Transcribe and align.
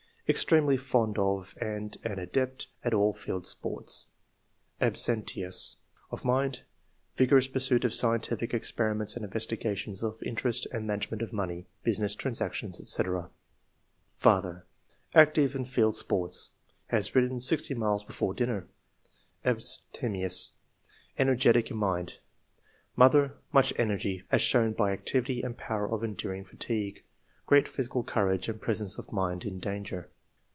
Extremely 0.29 0.77
fond 0.77 1.19
of 1.19 1.57
and 1.59 1.97
an 2.05 2.17
adept 2.17 2.67
at 2.85 2.93
all 2.93 3.11
field 3.11 3.45
sports. 3.45 4.07
Abstemious. 4.79 5.75
Of 6.09 6.23
mind— 6.23 6.63
^Vigorous 7.17 7.51
pursuit 7.51 7.83
of 7.83 7.93
scientific 7.93 8.53
experiments 8.53 9.17
and 9.17 9.29
investiga 9.29 9.75
tions, 9.75 10.01
of 10.01 10.23
investment 10.23 10.73
and 10.73 10.87
management 10.87 11.21
of 11.21 11.33
money, 11.33 11.67
business 11.83 12.15
transactions, 12.15 12.77
&c. 12.77 13.01
80 13.03 13.07
ENGLISH 13.07 13.11
MEN 13.11 13.17
OF 13.17 13.23
SCIENCE. 13.23 13.33
[chap." 13.33 14.21
Father— 14.23 14.65
^Active 15.15 15.53
in 15.53 15.65
field 15.65 15.97
sports; 15.97 16.51
has 16.87 17.13
ridden 17.13 17.41
sixty 17.41 17.73
miles 17.73 18.05
before 18.05 18.33
dinner. 18.33 18.69
Abstemious. 19.43 20.53
Ener 21.19 21.35
getic 21.37 21.69
in 21.71 21.75
mind. 21.77 22.19
Mother— 22.95 23.33
Much 23.51 23.73
energy, 23.77 24.23
as 24.31 24.41
shown 24.41 24.71
by 24.71 24.93
activity 24.93 25.41
and 25.41 25.57
power 25.57 25.91
of 25.93 26.05
enduring 26.05 26.45
fatigue. 26.45 27.03
Great 27.45 27.67
physical 27.67 28.01
courage 28.01 28.47
and 28.47 28.61
presence 28.61 28.97
of 28.97 29.11
mind 29.11 29.43
in 29.43 29.59
danger." 29.59 30.09